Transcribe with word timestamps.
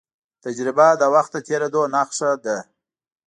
تجربه 0.43 0.87
د 1.01 1.03
وخت 1.13 1.31
د 1.33 1.37
تېرېدو 1.47 1.81
نښه 1.93 2.29
ده. 2.43 2.57